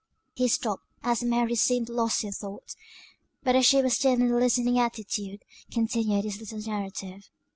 He 0.33 0.47
stopped, 0.47 0.81
as 1.03 1.21
Mary 1.23 1.53
seemed 1.53 1.87
lost 1.87 2.23
in 2.23 2.31
thought; 2.31 2.75
but 3.43 3.55
as 3.55 3.67
she 3.67 3.83
was 3.83 3.93
still 3.93 4.13
in 4.13 4.31
a 4.31 4.35
listening 4.35 4.79
attitude, 4.79 5.45
continued 5.71 6.25
his 6.25 6.39
little 6.39 6.57
narrative. 6.57 7.29